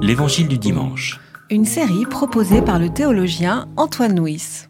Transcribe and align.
L'Évangile 0.00 0.48
du 0.48 0.56
dimanche. 0.56 1.20
Une 1.50 1.64
série 1.64 2.06
proposée 2.06 2.62
par 2.62 2.78
le 2.78 2.88
théologien 2.88 3.68
Antoine 3.76 4.18
Nuis. 4.18 4.66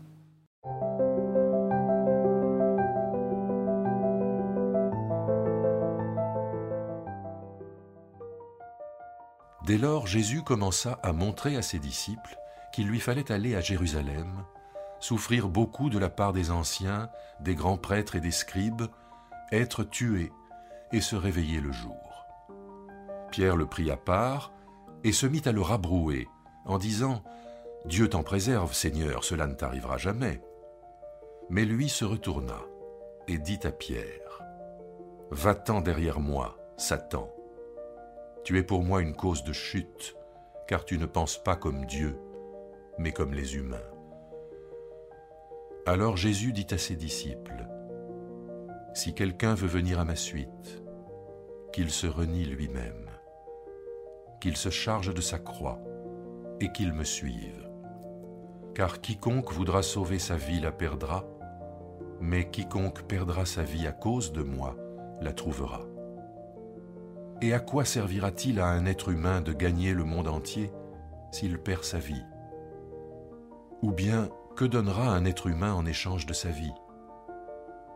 Dès 9.67 9.79
lors, 9.79 10.07
Jésus 10.07 10.43
commença 10.43 10.99
à 11.03 11.13
montrer 11.13 11.57
à 11.57 11.63
ses 11.63 11.79
disciples 11.79 12.37
qu'il 12.73 12.89
lui 12.89 13.01
fallait 13.01 13.31
aller 13.31 13.55
à 13.55 13.61
Jérusalem, 13.61 14.45
souffrir 14.99 15.49
beaucoup 15.49 15.91
de 15.91 15.99
la 15.99 16.09
part 16.09 16.33
des 16.33 16.51
anciens, 16.51 17.09
des 17.41 17.55
grands 17.55 17.79
prêtres 17.79 18.17
et 18.17 18.21
des 18.21 18.31
scribes, 18.31 18.83
être 19.53 19.85
tué 19.85 20.33
et 20.93 21.01
se 21.01 21.15
réveiller 21.17 21.61
le 21.61 21.73
jour. 21.73 22.27
Pierre 23.31 23.57
le 23.57 23.67
prit 23.67 23.91
à 23.91 23.97
part 23.97 24.53
et 25.05 25.13
se 25.13 25.27
mit 25.27 25.43
à 25.45 25.53
le 25.53 25.61
rabrouer 25.61 26.27
en 26.67 26.79
disant 26.79 27.23
Dieu 27.85 28.09
t'en 28.09 28.23
préserve, 28.23 28.75
Seigneur, 28.75 29.25
cela 29.25 29.47
ne 29.47 29.55
t'arrivera 29.55 29.97
jamais. 29.97 30.43
Mais 31.49 31.65
lui 31.65 31.89
se 31.89 32.05
retourna 32.05 32.61
et 33.27 33.39
dit 33.39 33.61
à 33.65 33.73
Pierre 33.73 34.43
Va-t'en 35.31 35.81
derrière 35.81 36.21
moi, 36.21 36.59
Satan. 36.77 37.31
Tu 38.45 38.59
es 38.59 38.63
pour 38.63 38.83
moi 38.83 39.03
une 39.03 39.15
cause 39.15 39.45
de 39.45 39.53
chute, 39.53 40.17
car 40.67 40.85
tu 40.85 40.99
ne 40.99 41.07
penses 41.07 41.43
pas 41.43 41.57
comme 41.57 41.85
Dieu, 41.87 42.19
mais 42.99 43.13
comme 43.13 43.35
les 43.35 43.57
humains. 43.57 43.77
Alors 45.87 46.17
Jésus 46.17 46.53
dit 46.53 46.67
à 46.71 46.79
ses 46.79 46.97
disciples 46.97 47.67
Si 48.95 49.15
quelqu'un 49.15 49.55
veut 49.55 49.69
venir 49.69 50.01
à 50.01 50.05
ma 50.05 50.17
suite, 50.17 50.83
qu'il 51.73 51.91
se 51.91 52.07
renie 52.07 52.45
lui-même 52.45 53.09
qu'il 54.41 54.57
se 54.57 54.71
charge 54.71 55.15
de 55.15 55.21
sa 55.21 55.39
croix 55.39 55.79
et 56.61 56.71
qu'il 56.73 56.93
me 56.93 57.05
suive. 57.05 57.69
Car 58.75 59.01
quiconque 59.01 59.53
voudra 59.53 59.83
sauver 59.83 60.19
sa 60.19 60.37
vie 60.37 60.61
la 60.61 60.73
perdra, 60.73 61.25
mais 62.21 62.49
quiconque 62.51 63.03
perdra 63.03 63.45
sa 63.45 63.63
vie 63.63 63.87
à 63.87 63.93
cause 63.93 64.33
de 64.33 64.43
moi 64.43 64.77
la 65.21 65.33
trouvera. 65.33 65.83
Et 67.41 67.53
à 67.53 67.61
quoi 67.61 67.85
servira-t-il 67.85 68.59
à 68.59 68.67
un 68.67 68.87
être 68.87 69.11
humain 69.11 69.41
de 69.41 69.53
gagner 69.53 69.95
le 69.95 70.05
monde 70.05 70.29
entier 70.29 70.73
s'il 71.31 71.59
perd 71.59 71.85
sa 71.85 71.99
vie? 71.99 72.25
Ou 73.83 73.93
bien 73.93 74.29
que 74.57 74.65
donnera 74.65 75.11
un 75.11 75.25
être 75.25 75.47
humain 75.47 75.73
en 75.73 75.87
échange 75.87 76.27
de 76.27 76.33
sa 76.33 76.49
vie? 76.49 76.75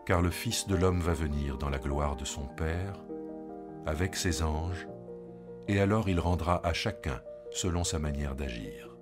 Car 0.07 0.23
le 0.23 0.31
Fils 0.31 0.69
de 0.69 0.77
l'homme 0.77 1.01
va 1.01 1.13
venir 1.13 1.59
dans 1.59 1.71
la 1.71 1.79
gloire 1.79 2.15
de 2.15 2.25
son 2.25 2.47
Père, 2.47 3.05
avec 3.85 4.15
ses 4.15 4.45
anges, 4.45 4.87
et 5.69 5.81
alors 5.81 6.09
il 6.09 6.21
rendra 6.21 6.65
à 6.67 6.73
chacun 6.73 7.21
selon 7.51 7.85
sa 7.85 7.99
manière 7.99 8.35
d'agir. 8.35 8.93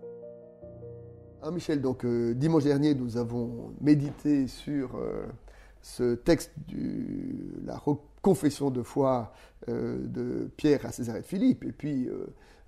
Ah, 1.42 1.50
Michel, 1.50 1.80
donc 1.80 2.04
euh, 2.04 2.34
dimanche 2.34 2.64
dernier, 2.64 2.94
nous 2.94 3.16
avons 3.16 3.72
médité 3.80 4.46
sur 4.46 4.96
euh, 4.96 5.24
ce 5.80 6.14
texte 6.14 6.52
de 6.68 7.64
la 7.64 7.80
confession 8.20 8.70
de 8.70 8.82
foi 8.82 9.32
euh, 9.68 9.96
de 10.06 10.50
Pierre 10.58 10.84
à 10.84 10.92
Césarée 10.92 11.22
de 11.22 11.26
Philippe, 11.26 11.64
et 11.64 11.72
puis 11.72 12.08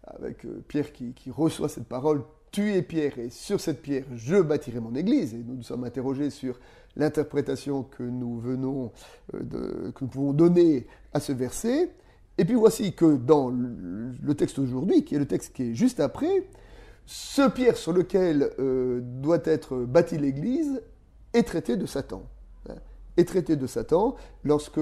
avec 0.05 0.47
Pierre 0.69 0.93
qui, 0.93 1.15
reçoit 1.31 1.69
cette 1.69 1.87
parole, 1.87 2.25
tu 2.51 2.73
es 2.73 2.81
Pierre, 2.81 3.19
et 3.19 3.29
sur 3.29 3.61
cette 3.61 3.83
pierre, 3.83 4.05
je 4.15 4.37
bâtirai 4.37 4.81
mon 4.81 4.95
église. 4.95 5.35
Et 5.35 5.39
nous 5.39 5.57
nous 5.57 5.63
sommes 5.63 5.85
interrogés 5.85 6.31
sur 6.31 6.59
l'interprétation 6.97 7.83
que 7.83 8.03
nous 8.03 8.41
venons 8.41 8.91
que 9.33 10.01
nous 10.01 10.09
pouvons 10.09 10.33
donner 10.33 10.87
à 11.13 11.21
ce 11.21 11.33
verset. 11.33 11.91
Et 12.39 12.45
puis 12.45 12.55
voici 12.55 12.95
que 12.95 13.17
dans 13.17 13.51
le 13.51 14.35
texte 14.35 14.59
d'aujourd'hui, 14.59 15.05
qui 15.05 15.15
est 15.15 15.19
le 15.19 15.27
texte 15.27 15.53
qui 15.53 15.71
est 15.71 15.75
juste 15.75 16.01
après, 16.01 16.49
ce 17.07 17.49
pierre 17.49 17.77
sur 17.77 17.93
lequel 17.93 18.51
euh, 18.59 19.01
doit 19.03 19.41
être 19.45 19.77
bâtie 19.77 20.19
l'Église 20.19 20.83
est 21.33 21.43
traité 21.43 21.77
de 21.77 21.87
Satan. 21.87 22.23
Hein, 22.69 22.75
est 23.17 23.27
traité 23.27 23.57
de 23.57 23.67
Satan 23.67 24.17
lorsque 24.45 24.81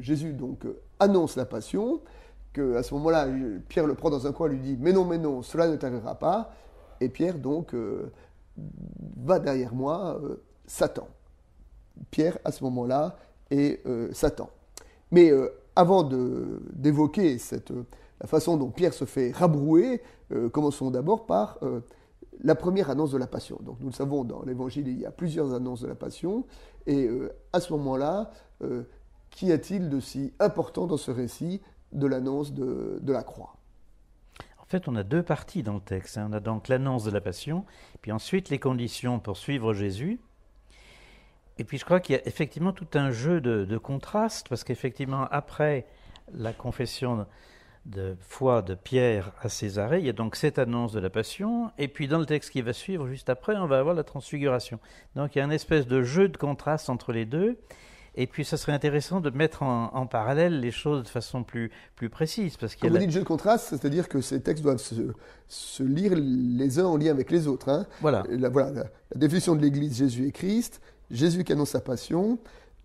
Jésus 0.00 0.32
donc 0.32 0.64
annonce 0.98 1.36
la 1.36 1.44
passion, 1.44 2.00
que 2.52 2.76
à 2.76 2.82
ce 2.82 2.94
moment-là, 2.94 3.28
Pierre 3.68 3.86
le 3.86 3.94
prend 3.94 4.10
dans 4.10 4.26
un 4.26 4.32
coin, 4.32 4.48
lui 4.48 4.58
dit 4.58 4.76
Mais 4.80 4.92
non, 4.92 5.04
mais 5.04 5.18
non, 5.18 5.42
cela 5.42 5.68
ne 5.68 5.76
t'arrivera 5.76 6.14
pas. 6.14 6.54
Et 7.00 7.08
Pierre 7.08 7.38
donc 7.38 7.74
euh, 7.74 8.10
va 9.16 9.38
derrière 9.38 9.74
moi, 9.74 10.18
euh, 10.22 10.42
Satan. 10.66 11.08
Pierre 12.10 12.38
à 12.44 12.52
ce 12.52 12.64
moment-là 12.64 13.18
est 13.50 13.82
Satan. 14.12 14.50
Mais 15.10 15.32
avant 15.78 16.02
d'évoquer 16.02 17.36
la 18.20 18.26
façon 18.26 18.56
dont 18.56 18.68
Pierre 18.68 18.92
se 18.92 19.04
fait 19.04 19.30
rabrouer, 19.30 20.02
euh, 20.32 20.48
commençons 20.48 20.90
d'abord 20.90 21.24
par 21.24 21.60
euh, 21.62 21.82
la 22.42 22.56
première 22.56 22.90
annonce 22.90 23.12
de 23.12 23.16
la 23.16 23.28
Passion. 23.28 23.60
Donc 23.62 23.76
nous 23.78 23.86
le 23.86 23.92
savons, 23.92 24.24
dans 24.24 24.42
l'Évangile, 24.42 24.88
il 24.88 24.98
y 24.98 25.06
a 25.06 25.12
plusieurs 25.12 25.54
annonces 25.54 25.82
de 25.82 25.86
la 25.86 25.94
Passion, 25.94 26.46
et 26.86 27.06
euh, 27.06 27.32
à 27.52 27.60
ce 27.60 27.72
moment-là, 27.74 28.32
qu'y 29.30 29.52
a-t-il 29.52 29.88
de 29.88 30.00
si 30.00 30.32
important 30.40 30.88
dans 30.88 30.96
ce 30.96 31.12
récit 31.12 31.60
de 31.92 32.08
l'annonce 32.08 32.52
de, 32.52 33.12
la 33.12 33.22
croix? 33.22 33.54
En 34.60 34.64
fait, 34.66 34.88
on 34.88 34.96
a 34.96 35.04
deux 35.04 35.22
parties 35.22 35.62
dans 35.62 35.74
le 35.74 35.80
texte. 35.80 36.18
Hein. 36.18 36.26
On 36.28 36.32
a 36.32 36.40
donc 36.40 36.66
l'annonce 36.66 37.04
de 37.04 37.12
la 37.12 37.20
Passion, 37.20 37.64
puis 38.02 38.10
ensuite 38.10 38.48
les 38.48 38.58
conditions 38.58 39.20
pour 39.20 39.36
suivre 39.36 39.74
Jésus, 39.74 40.18
et 41.58 41.64
puis 41.64 41.78
je 41.78 41.84
crois 41.84 42.00
qu'il 42.00 42.14
y 42.14 42.18
a 42.18 42.26
effectivement 42.26 42.72
tout 42.72 42.86
un 42.94 43.10
jeu 43.10 43.40
de, 43.40 43.78
contraste, 43.78 44.48
parce 44.48 44.64
qu'effectivement, 44.64 45.26
après 45.30 45.86
la 46.32 46.52
confession 46.52 47.26
de 47.86 48.16
foi 48.20 48.62
de 48.62 48.74
Pierre 48.74 49.32
à 49.40 49.48
Césarée, 49.48 49.98
il 49.98 50.06
y 50.06 50.10
a 50.10 50.12
donc 50.12 50.36
cette 50.36 50.58
annonce 50.58 50.92
de 50.92 51.00
la 51.00 51.10
passion, 51.10 51.70
et 51.78 51.88
puis 51.88 52.06
dans 52.06 52.18
le 52.18 52.26
texte 52.26 52.50
qui 52.50 52.62
va 52.62 52.72
suivre, 52.72 53.08
juste 53.08 53.28
après, 53.28 53.56
on 53.56 53.66
va 53.66 53.78
avoir 53.78 53.94
la 53.94 54.04
transfiguration. 54.04 54.78
Donc 55.16 55.34
il 55.34 55.38
y 55.38 55.42
a 55.42 55.44
une 55.44 55.52
espèce 55.52 55.86
de 55.86 56.02
jeu 56.02 56.28
de 56.28 56.36
contraste 56.36 56.90
entre 56.90 57.12
les 57.12 57.24
deux, 57.24 57.58
et 58.14 58.26
puis 58.26 58.44
ça 58.44 58.56
serait 58.56 58.72
intéressant 58.72 59.20
de 59.20 59.30
mettre 59.30 59.62
en, 59.62 60.06
parallèle 60.06 60.60
les 60.60 60.72
choses 60.72 61.04
de 61.04 61.08
façon 61.08 61.44
plus, 61.44 61.70
plus 61.94 62.08
précise. 62.08 62.56
Parce 62.56 62.74
Quand 62.74 62.88
vous 62.88 62.98
dites 62.98 63.10
jeu 63.10 63.20
de 63.20 63.24
contraste, 63.24 63.68
c'est-à-dire 63.70 64.08
que 64.08 64.20
ces 64.20 64.42
textes 64.42 64.62
doivent 64.62 64.82
se, 65.46 65.82
lire 65.82 66.12
les 66.16 66.78
uns 66.80 66.86
en 66.86 66.96
lien 66.96 67.10
avec 67.10 67.30
les 67.30 67.46
autres. 67.46 67.68
Hein. 67.68 67.86
Voilà. 68.00 68.24
voilà 68.50 68.70
la, 68.72 68.84
définition 69.14 69.54
de 69.54 69.62
l'Église 69.62 69.98
Jésus 69.98 70.26
et 70.26 70.32
Christ, 70.32 70.80
Jésus 71.10 71.44
qui 71.44 71.52
annonce 71.52 71.70
sa 71.70 71.80
passion, 71.80 72.38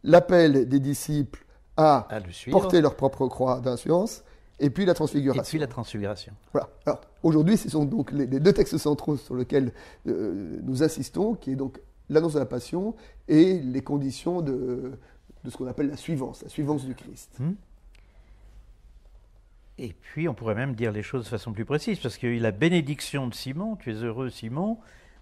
l'appel 0.03 0.67
des 0.67 0.79
disciples 0.79 1.45
à, 1.77 2.07
porter 2.51 2.81
leur 2.81 2.95
propre 2.95 3.27
croix 3.27 3.59
d'influence, 3.59 4.23
et 4.59 4.69
puis 4.69 4.85
la 4.85 4.93
transfiguration. 4.93 5.41
Et 5.41 5.45
puis 5.45 5.59
la 5.59 5.67
transfiguration. 5.67 6.33
Voilà. 6.51 6.69
Alors 6.85 7.01
aujourd'hui, 7.23 7.57
ce 7.57 7.69
sont 7.69 7.85
donc 7.85 8.11
les, 8.11 8.27
deux 8.27 8.53
textes 8.53 8.77
centraux 8.77 9.17
sur 9.17 9.35
lesquels 9.35 9.73
euh, 10.07 10.59
nous 10.63 10.83
assistons, 10.83 11.33
qui 11.33 11.51
est 11.51 11.55
donc 11.55 11.79
l'annonce 12.09 12.33
de 12.33 12.39
la 12.39 12.45
passion 12.45 12.95
et 13.27 13.59
les 13.59 13.81
conditions 13.81 14.41
de, 14.41 14.91
de 15.43 15.49
ce 15.49 15.57
qu'on 15.57 15.67
appelle 15.67 15.89
la 15.89 15.97
suivance, 15.97 16.43
la 16.43 16.49
suivance 16.49 16.85
du 16.85 16.95
Christ. 16.95 17.31
Hmm. 17.39 17.53
Et 19.79 19.93
puis, 19.93 20.29
on 20.29 20.35
pourrait 20.35 20.55
même 20.55 20.75
dire 20.75 20.91
les 20.91 21.01
choses 21.01 21.23
de 21.23 21.29
façon 21.29 21.51
plus 21.51 21.65
précise, 21.65 21.99
parce 21.99 22.17
qu'il 22.17 22.29
y 22.29 22.31
a 22.31 22.35
eu 22.35 22.39
la 22.39 22.51
bénédiction 22.51 23.27
de 23.27 23.33
Simon, 23.33 23.75
tu 23.75 23.91
es 23.91 23.95
heureux 23.95 24.29
Simon, 24.29 24.77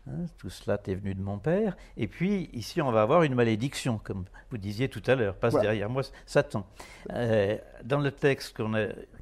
Hein, 0.07 0.25
tout 0.39 0.49
cela 0.49 0.79
t'est 0.79 0.95
venu 0.95 1.13
de 1.13 1.21
mon 1.21 1.37
père. 1.37 1.77
Et 1.95 2.07
puis, 2.07 2.49
ici, 2.53 2.81
on 2.81 2.91
va 2.91 3.03
avoir 3.03 3.21
une 3.21 3.35
malédiction, 3.35 3.99
comme 4.03 4.25
vous 4.49 4.57
disiez 4.57 4.89
tout 4.89 5.03
à 5.05 5.13
l'heure. 5.13 5.35
Passe 5.35 5.53
derrière 5.53 5.89
moi, 5.89 6.01
Satan. 6.25 6.65
Euh, 7.11 7.57
dans 7.83 7.99
le 7.99 8.11
texte 8.11 8.57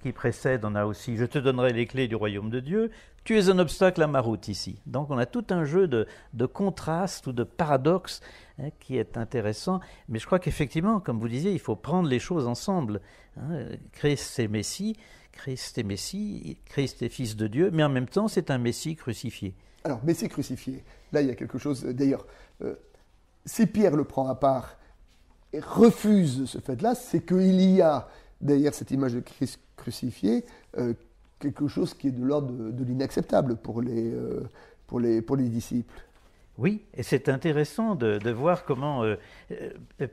qui 0.02 0.12
précède, 0.14 0.64
on 0.64 0.76
a 0.76 0.86
aussi 0.86 1.18
Je 1.18 1.26
te 1.26 1.38
donnerai 1.38 1.74
les 1.74 1.86
clés 1.86 2.08
du 2.08 2.16
royaume 2.16 2.50
de 2.50 2.62
Dieu. 2.62 2.92
Tu 3.26 3.38
es 3.38 3.50
un 3.50 3.60
obstacle 3.60 4.02
à 4.02 4.08
ma 4.08 4.22
route 4.22 4.48
ici. 4.48 4.82
Donc, 4.86 5.12
on 5.12 5.18
a 5.18 5.26
tout 5.26 5.46
un 5.50 5.66
jeu 5.66 5.88
de, 5.88 6.08
de 6.34 6.46
contraste 6.46 7.28
ou 7.28 7.34
de 7.34 7.44
paradoxe 7.44 8.22
hein, 8.58 8.70
qui 8.80 8.98
est 8.98 9.18
intéressant. 9.18 9.82
Mais 10.08 10.18
je 10.18 10.26
crois 10.26 10.40
qu'effectivement, 10.40 11.02
comme 11.02 11.20
vous 11.20 11.28
disiez, 11.28 11.52
il 11.52 11.60
faut 11.60 11.76
prendre 11.76 12.08
les 12.08 12.20
choses 12.20 12.48
ensemble. 12.48 13.02
Hein. 13.38 13.66
Christ 13.92 14.40
est 14.40 14.48
Messie, 14.48 14.96
Christ 15.32 15.78
est 15.78 15.84
Messie, 15.84 16.58
Christ 16.66 17.02
est 17.02 17.10
Fils 17.10 17.36
de 17.36 17.48
Dieu, 17.48 17.70
mais 17.72 17.84
en 17.84 17.90
même 17.90 18.08
temps, 18.08 18.28
c'est 18.28 18.52
un 18.52 18.58
Messie 18.58 18.96
crucifié. 18.96 19.54
Alors, 19.84 20.04
Messie 20.04 20.28
crucifié, 20.28 20.84
là 21.12 21.22
il 21.22 21.28
y 21.28 21.32
a 21.32 21.36
quelque 21.36 21.58
chose, 21.58 21.84
d'ailleurs, 21.86 22.26
euh, 22.62 22.76
si 23.46 23.66
Pierre 23.66 23.96
le 23.96 24.04
prend 24.04 24.28
à 24.28 24.36
part 24.36 24.78
et 25.54 25.60
refuse 25.60 26.46
ce 26.46 26.60
fait-là, 26.60 26.96
c'est 26.96 27.26
qu'il 27.26 27.62
y 27.62 27.82
a 27.82 28.08
derrière 28.42 28.74
cette 28.74 28.92
image 28.92 29.14
de 29.14 29.22
Christ 29.22 29.60
crucifié 29.78 30.46
euh, 30.78 30.94
quelque 31.40 31.68
chose 31.68 31.94
qui 31.94 32.10
est 32.10 32.12
de 32.12 32.24
l'ordre 32.24 32.52
de, 32.52 32.84
l'inacceptable 32.84 33.56
pour 33.56 33.82
les, 33.82 34.12
euh, 34.12 34.48
pour, 34.86 35.00
les, 35.00 35.22
pour 35.22 35.38
les 35.38 35.48
disciples. 35.48 36.02
Oui, 36.58 36.84
et 36.94 37.04
c'est 37.04 37.30
intéressant 37.30 37.96
de, 37.96 38.30
voir 38.32 38.66
comment 38.66 39.06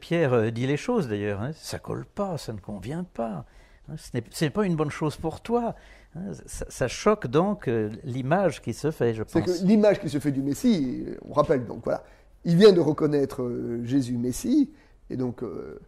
Pierre 0.00 0.52
dit 0.52 0.68
les 0.68 0.76
choses 0.76 1.08
d'ailleurs. 1.08 1.42
Hein. 1.42 1.50
Ça 1.54 1.80
colle 1.80 2.06
pas, 2.06 2.38
ça 2.38 2.52
ne 2.52 2.60
convient 2.60 3.02
pas. 3.02 3.44
Hein. 3.88 3.94
Ce 3.96 4.44
n'est 4.44 4.50
pas 4.50 4.64
une 4.64 4.76
bonne 4.76 4.90
chose 4.90 5.16
pour 5.16 5.40
toi. 5.40 5.74
Hein, 6.14 6.32
ça, 6.46 6.88
choque 6.88 7.26
donc 7.26 7.68
euh, 7.68 7.90
l'image 8.04 8.62
qui 8.62 8.72
se 8.72 8.90
fait, 8.90 9.14
je 9.14 9.22
pense. 9.22 9.32
C'est 9.32 9.42
que 9.42 9.66
l'image 9.66 10.00
qui 10.00 10.08
se 10.08 10.18
fait 10.18 10.32
du 10.32 10.42
Messie, 10.42 11.04
on 11.28 11.32
rappelle 11.32 11.66
donc, 11.66 11.84
voilà, 11.84 12.04
il 12.44 12.56
vient 12.56 12.72
de 12.72 12.80
reconnaître 12.80 13.42
euh, 13.42 13.84
Jésus 13.84 14.16
Messie, 14.16 14.70
et 15.10 15.16
donc 15.16 15.42
euh, 15.42 15.80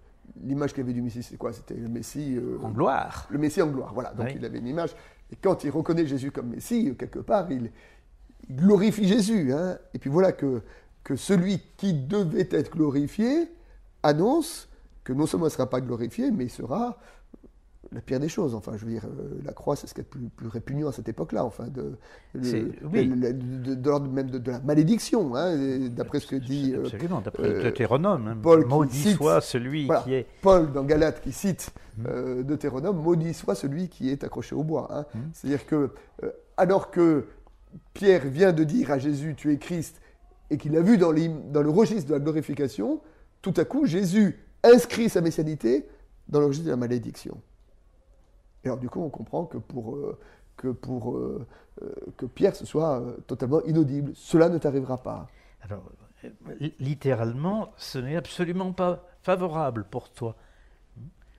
l'image 0.43 0.75
qu'il 0.75 0.83
avait 0.83 0.93
du 0.93 1.03
Messie, 1.03 1.23
c'est 1.23 1.37
quoi? 1.37 1.53
C'était 1.53 1.75
le 1.75 1.89
Messie. 1.89 2.39
en 2.63 2.71
gloire. 2.71 3.27
Le 3.31 3.39
Messie 3.39 3.63
en 3.63 3.69
gloire, 3.69 3.93
voilà. 3.95 4.13
Donc 4.13 4.29
il 4.35 4.45
avait 4.45 4.59
une 4.59 4.67
image 4.67 4.91
Et 5.33 5.37
quand 5.37 5.65
il 5.65 5.71
reconnaît 5.71 6.07
Jésus 6.07 6.31
comme 6.31 6.49
Messie, 6.49 6.95
quelque 6.97 7.21
part, 7.21 7.51
il, 7.51 7.71
glorifie 8.51 9.07
Jésus. 9.07 9.53
Hein. 9.53 9.79
Et 9.95 9.99
puis 9.99 10.11
voilà 10.11 10.33
que, 10.33 10.63
que 11.05 11.17
celui 11.17 11.61
qui 11.77 11.93
devait 11.93 12.49
être 12.51 12.71
glorifié 12.71 13.51
annonce 14.03 14.69
que 15.05 15.13
non 15.13 15.27
seulement 15.27 15.47
il 15.47 15.51
ne 15.51 15.53
sera 15.53 15.71
pas 15.71 15.81
glorifié, 15.81 16.31
mais 16.31 16.45
il 16.45 16.51
sera 16.51 16.99
la 17.93 18.01
pire 18.01 18.21
des 18.21 18.29
choses. 18.29 18.55
Enfin, 18.55 18.73
je 18.77 18.85
veux 18.85 18.91
dire, 18.91 19.05
euh, 19.07 19.41
la 19.45 19.53
croix, 19.53 19.77
c'est 19.77 19.87
ce 19.87 19.95
qui 19.95 20.01
est 20.01 20.05
plus, 20.05 20.29
plus 20.29 20.49
répugnant 20.49 20.89
à 20.89 20.93
cette 20.93 21.09
époque-là. 21.09 21.45
Enfin, 21.45 21.69
de, 21.69 21.97
de, 22.35 23.89
l'ordre 23.89 24.11
même 24.11 24.31
de, 24.31 24.51
la 24.51 24.61
malédiction, 24.61 25.35
hein, 25.35 25.89
d'après 25.89 26.21
ce 26.21 26.27
que 26.27 26.37
dit. 26.37 26.75
Euh, 26.75 26.83
absolument, 26.83 27.21
d'après 27.21 27.49
euh, 27.49 27.63
Deutéronome. 27.63 28.29
Hein. 28.29 28.39
Paul 28.43 28.67
maudit 28.67 29.13
soit 29.13 29.41
celui 29.41 29.89
qui 30.05 30.15
est. 30.15 30.27
Paul, 30.43 30.73
dans 30.73 30.85
Galate, 30.85 31.21
qui 31.21 31.33
cite 31.33 31.71
euh, 32.07 32.43
Deutéronome, 32.43 32.97
maudit 32.97 33.35
soit 33.35 33.55
celui 33.55 33.89
qui 33.89 34.11
est 34.11 34.23
accroché 34.25 34.55
au 34.55 34.63
bois. 34.63 34.89
Hein. 34.91 35.07
Mmh. 35.15 35.19
C'est-à-dire 35.33 35.67
que, 35.67 35.91
alors 36.57 36.91
que 36.91 37.27
Pierre 37.95 38.27
vient 38.27 38.53
de 38.53 38.65
dire 38.65 38.91
à 38.91 38.99
Jésus, 38.99 39.35
tu 39.37 39.53
es 39.53 39.59
Christ, 39.59 40.01
et 40.51 40.57
qu'il 40.57 40.77
a 40.77 40.81
vu 40.81 40.99
dans, 40.99 41.13
dans 41.13 41.63
le 41.63 41.71
registre 41.71 42.09
de 42.09 42.15
la 42.15 42.21
glorification, 42.21 43.01
tout 43.43 43.55
à 43.57 43.65
coup, 43.65 43.87
Jésus 43.87 44.39
inscrit 44.63 45.09
sa 45.09 45.21
messianité 45.21 45.87
dans 46.29 46.41
le 46.41 46.47
registre 46.47 46.67
de 46.67 46.71
la 46.71 46.77
malédiction. 46.77 47.41
Et 48.65 48.69
alors 48.69 48.79
du 48.79 48.89
coup, 48.89 49.03
on 49.03 49.11
comprend 49.11 49.45
que 49.45 49.59
pour, 49.59 49.97
euh, 49.97 50.19
que, 50.57 50.69
pour 50.69 51.17
euh, 51.17 51.47
euh, 51.83 51.93
que 52.17 52.27
Pierre 52.27 52.57
ce 52.57 52.67
soit 52.67 53.03
totalement 53.27 53.63
inaudible. 53.65 54.13
Cela 54.15 54.49
ne 54.49 54.59
t'arrivera 54.59 54.99
pas. 54.99 55.29
Alors, 55.63 55.83
littéralement, 56.79 57.71
ce 57.77 57.99
n'est 57.99 58.17
absolument 58.17 58.73
pas 58.73 59.05
favorable 59.23 59.85
pour 59.91 60.11
toi. 60.11 60.37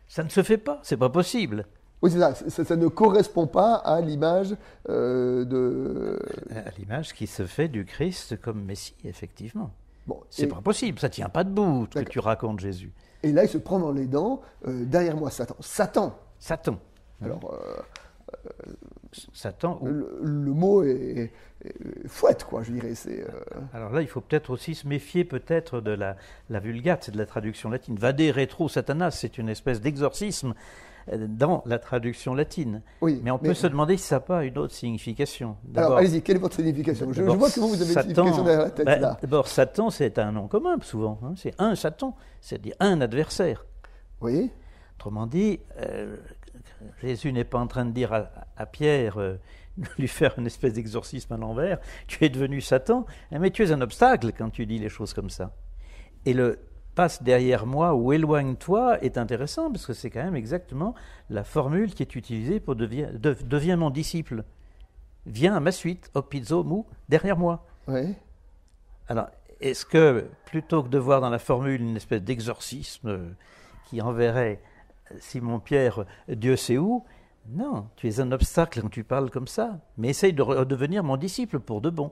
Ça 0.08 0.24
ne 0.24 0.30
se 0.30 0.42
fait 0.42 0.58
pas, 0.58 0.80
c'est 0.84 0.98
pas 0.98 1.10
possible. 1.10 1.66
Oui, 2.02 2.12
c'est 2.12 2.20
ça. 2.50 2.64
ça. 2.64 2.76
ne 2.78 2.88
correspond 2.88 3.46
pas 3.46 3.76
à 3.76 4.00
l'image 4.00 4.56
de. 4.88 6.18
À 6.50 6.72
l'image 6.78 7.14
qui 7.14 7.28
se 7.28 7.46
fait 7.46 7.68
du 7.68 7.86
Christ 7.86 8.40
comme 8.42 8.64
Messie, 8.64 8.96
effectivement. 9.04 9.72
Bon, 10.08 10.22
c'est 10.30 10.48
pas 10.48 10.62
possible, 10.62 10.98
ça 10.98 11.10
tient 11.10 11.30
pas 11.30 11.44
debout 11.44 11.88
que 11.92 12.00
tu 12.00 12.20
racontes 12.20 12.62
Jésus. 12.62 12.94
Et 13.22 13.34
là, 13.34 13.44
il 13.44 13.50
se 13.50 13.58
prend 13.58 13.80
dans 13.80 13.92
les 13.92 14.08
dents. 14.08 14.42
derrière 14.66 15.18
moi, 15.18 15.30
Satan. 15.30 15.58
Satan. 15.60 16.18
Satan. 16.40 16.80
Alors, 17.22 17.54
euh, 17.54 17.82
Satan. 19.34 19.80
Le, 19.84 20.52
mot 20.54 20.84
est, 20.84 21.32
fouette, 22.08 22.44
quoi, 22.44 22.64
je 22.64 22.72
dirais. 22.72 22.96
C'est, 22.96 23.22
euh, 23.22 23.62
Alors 23.74 23.92
là, 23.92 24.02
il 24.02 24.08
faut 24.08 24.22
peut-être 24.22 24.50
aussi 24.52 24.76
se 24.76 24.88
méfier 24.88 25.24
peut-être 25.24 25.82
de 25.82 25.92
la, 25.92 26.16
la 26.50 26.60
vulgate, 26.60 27.06
c'est 27.06 27.12
de 27.12 27.18
la 27.18 27.26
traduction 27.26 27.70
latine. 27.70 27.96
Vade 27.98 28.22
retro 28.22 28.70
satanas, 28.70 29.12
c'est 29.12 29.38
une 29.38 29.50
espèce 29.50 29.82
d'exorcisme 29.82 30.54
euh, 31.12 31.26
dans 31.28 31.64
la 31.66 31.80
traduction 31.80 32.34
latine. 32.34 32.82
Oui, 33.02 33.20
mais 33.24 33.32
on 33.32 33.40
peut 33.40 33.54
se 33.54 33.68
demander 33.68 33.98
si 33.98 34.04
ça 34.04 34.18
n'a 34.18 34.22
pas 34.22 34.44
une 34.44 34.58
autre 34.58 34.74
signification. 34.74 35.58
Alors, 35.76 35.98
allez-y, 35.98 36.22
quelle 36.22 36.38
est 36.38 36.40
votre 36.40 36.56
signification? 36.56 37.12
Je, 37.12 37.24
vois 37.24 37.50
que 37.50 37.60
vous, 37.60 37.74
avez 37.74 37.94
une 37.94 38.00
signification 38.02 38.44
derrière 38.44 38.64
la 38.64 38.70
tête, 38.70 38.86
ben, 38.86 39.00
là. 39.00 39.18
D'abord, 39.22 39.48
Satan, 39.48 39.90
c'est 39.90 40.20
un 40.20 40.32
nom 40.32 40.48
commun, 40.48 40.78
souvent. 40.82 41.20
Hein. 41.24 41.34
c'est 41.36 41.54
un 41.58 41.76
Satan, 41.76 42.16
c'est-à-dire 42.42 42.76
un 42.80 43.02
adversaire. 43.02 43.66
Oui. 44.22 44.52
Autrement 45.00 45.28
dit, 45.28 45.62
Jésus 47.02 47.32
n'est 47.32 47.46
pas 47.46 47.58
en 47.58 47.68
train 47.68 47.86
de 47.86 47.92
dire 47.92 48.12
à, 48.58 48.66
Pierre, 48.66 49.18
euh, 49.18 49.38
lui 49.98 50.10
faire 50.10 50.38
une 50.38 50.46
espèce 50.46 50.74
d'exorcisme 50.74 51.32
à 51.32 51.38
l'envers, 51.38 51.80
tu 52.08 52.26
es 52.26 52.28
devenu 52.28 52.60
Satan, 52.60 53.06
mais 53.32 53.50
tu 53.50 53.64
es 53.64 53.72
un 53.72 53.80
obstacle 53.80 54.34
quand 54.38 54.50
tu 54.50 54.66
dis 54.66 54.78
les 54.78 54.90
choses 54.90 55.14
comme 55.14 55.30
ça. 55.30 55.54
Et 56.26 56.34
le 56.34 56.60
passe 56.96 57.24
derrière 57.24 57.66
moi 57.66 57.96
ou 57.96 58.12
éloigne-toi 58.12 59.02
est 59.02 59.18
intéressant 59.18 59.72
parce 59.72 59.86
que 59.86 59.94
c'est 59.94 60.10
quand 60.10 60.22
même 60.22 60.36
exactement 60.36 60.96
la 61.30 61.46
formule 61.46 61.94
qui 61.94 62.04
est 62.04 62.16
utilisée 62.16 62.60
pour 62.60 62.76
devenir 62.76 63.12
deviens 63.18 63.78
mon 63.78 63.90
disciple. 63.90 64.44
Viens 65.26 65.56
à 65.56 65.62
ma 65.62 65.72
suite, 65.72 66.12
opizo 66.14 66.66
mou, 66.66 66.86
derrière 67.08 67.38
moi. 67.38 67.66
Oui. 67.88 68.16
Alors, 69.08 69.30
est-ce 69.62 69.86
que 69.86 70.26
plutôt 70.46 70.84
que 70.84 70.90
de 70.90 70.98
voir 70.98 71.22
dans 71.22 71.30
la 71.30 71.40
formule 71.40 71.80
une 71.80 71.96
espèce 71.96 72.22
d'exorcisme 72.22 73.34
qui 73.86 74.02
enverrait 74.02 74.60
Simon-Pierre, 75.20 76.06
Dieu 76.28 76.56
sait 76.56 76.78
où. 76.78 77.04
Non, 77.52 77.88
tu 77.96 78.08
es 78.08 78.20
un 78.20 78.32
obstacle 78.32 78.82
quand 78.82 78.90
tu 78.90 79.04
parles 79.04 79.32
comme 79.32 79.48
ça, 79.48 79.80
mais 79.98 80.10
essaye 80.10 80.34
de 80.34 80.42
redevenir 80.42 81.04
mon 81.04 81.18
disciple 81.18 81.60
pour 81.60 81.82
de 81.82 81.90
bon. 81.90 82.12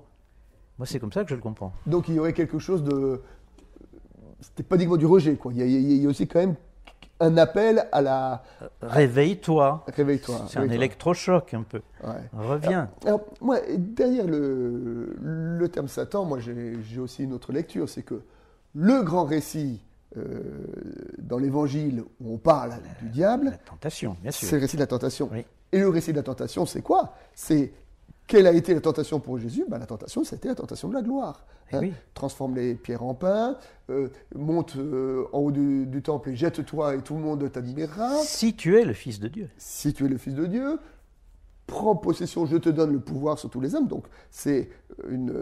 Moi, 0.77 0.85
c'est 0.85 0.99
comme 0.99 1.11
ça 1.11 1.23
que 1.23 1.29
je 1.29 1.35
le 1.35 1.41
comprends. 1.41 1.73
Donc 1.85 2.07
il 2.07 2.15
y 2.15 2.19
aurait 2.19 2.33
quelque 2.33 2.59
chose 2.59 2.83
de. 2.83 3.21
C'était 4.39 4.63
pas 4.63 4.75
uniquement 4.75 4.97
du 4.97 5.05
rejet, 5.05 5.35
quoi. 5.35 5.51
Il 5.53 5.61
y, 5.61 6.05
a, 6.05 6.09
aussi 6.09 6.27
quand 6.27 6.39
même 6.39 6.55
un 7.19 7.38
appel 7.38 7.88
à 7.91 8.01
la. 8.01 8.44
Réveille-toi. 8.81 9.85
Réveille-toi. 9.88 10.45
C'est 10.47 10.59
un 10.59 10.69
électrochoc 10.69 11.53
un 11.53 11.63
peu. 11.63 11.81
Reviens. 12.33 12.89
Alors, 13.05 13.21
moi, 13.41 13.59
derrière 13.77 14.27
le, 14.27 15.15
le 15.19 15.69
terme 15.69 15.88
Satan, 15.88 16.25
moi 16.25 16.39
j'ai 16.39 16.99
aussi 16.99 17.23
une 17.23 17.33
autre 17.33 17.51
lecture, 17.51 17.89
c'est 17.89 18.03
que 18.03 18.21
le 18.73 19.01
grand 19.01 19.25
récit 19.25 19.81
euh, 20.15 20.67
dans 21.27 21.38
l'évangile 21.38 22.03
où 22.21 22.33
on 22.33 22.38
parle 22.38 22.75
du 23.01 23.09
diable. 23.09 23.51
La 23.51 23.57
tentation, 23.57 24.15
bien 24.21 24.31
sûr. 24.31 24.47
C'est 24.47 24.56
le 24.56 24.62
récit 24.62 24.77
de 24.77 24.81
la 24.81 24.88
tentation. 24.88 25.29
Et 25.71 25.79
le 25.79 25.89
récit 25.89 26.12
de 26.12 26.18
la 26.18 26.24
tentation, 26.24 26.65
c'est 26.65 26.81
quoi? 26.81 27.13
C'est 27.35 27.74
quelle 28.25 28.47
a 28.47 28.51
été 28.51 28.74
la 28.74 28.81
tentation 28.81 29.19
pour 29.19 29.38
Jésus? 29.38 29.65
Ben, 29.69 29.77
La 29.77 29.85
tentation, 29.85 30.24
c'était 30.24 30.50
la 30.50 30.56
tentation 30.56 30.89
de 30.89 30.94
la 30.94 31.01
gloire. 31.01 31.45
Eh 31.71 31.75
hein. 31.75 31.89
Transforme 32.13 32.56
les 32.56 32.75
pierres 32.75 33.03
en 33.03 33.13
pain, 33.13 33.57
euh, 33.89 34.09
monte 34.35 34.75
euh, 34.77 35.25
en 35.33 35.39
haut 35.39 35.51
du, 35.51 36.01
temple 36.01 36.29
et 36.29 36.35
jette-toi 36.35 36.95
et 36.95 37.01
tout 37.01 37.15
le 37.15 37.21
monde 37.21 37.51
t'admirera. 37.51 38.15
Si 38.23 38.56
tu 38.56 38.77
es 38.77 38.85
le 38.85 38.94
Fils 38.94 39.19
de 39.19 39.27
Dieu. 39.27 39.50
Si 39.57 39.94
tu 39.94 40.06
es 40.06 40.09
le 40.09 40.18
Fils 40.18 40.33
de 40.33 40.45
Dieu, 40.45 40.80
prends 41.65 41.95
possession, 41.95 42.45
je 42.45 42.57
te 42.57 42.69
donne 42.69 42.94
le 42.94 43.00
pouvoir 43.00 43.38
sur 43.38 43.50
tous 43.50 43.59
les 43.59 43.75
hommes. 43.75 43.88
Donc 43.88 44.06
c'est 44.30 44.69
une 45.09 45.33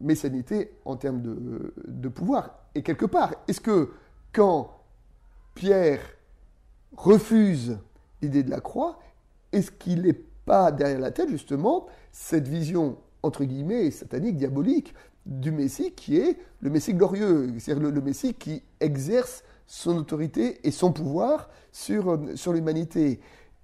messianité 0.00 0.72
en 0.84 0.96
termes 0.96 1.22
de, 1.22 1.72
de 1.86 2.08
pouvoir. 2.08 2.64
Et 2.74 2.82
quelque 2.82 3.06
part, 3.06 3.34
est-ce 3.46 3.60
que 3.60 3.90
quand 4.32 4.83
Pierre 5.54 6.00
refuse 6.96 7.78
l'idée 8.22 8.42
de 8.42 8.50
la 8.50 8.60
croix, 8.60 8.98
est-ce 9.52 9.70
qu'il 9.70 10.02
n'est 10.02 10.20
pas 10.44 10.72
derrière 10.72 11.00
la 11.00 11.10
tête 11.10 11.28
justement 11.28 11.86
cette 12.12 12.48
vision 12.48 12.98
entre 13.22 13.44
guillemets 13.44 13.90
satanique, 13.90 14.36
diabolique 14.36 14.94
du 15.26 15.50
Messie 15.50 15.92
qui 15.92 16.18
est 16.18 16.38
le 16.60 16.70
Messie 16.70 16.94
glorieux, 16.94 17.52
c'est-à-dire 17.58 17.90
le, 17.90 18.00
Messie 18.00 18.34
qui 18.34 18.62
exerce 18.80 19.42
son 19.66 19.96
autorité 19.96 20.66
et 20.66 20.70
son 20.70 20.92
pouvoir 20.92 21.48
sur, 21.72 22.10
euh, 22.10 22.52
l'humanité? 22.52 23.20